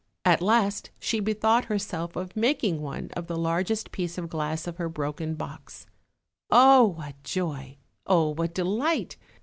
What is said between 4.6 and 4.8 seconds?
of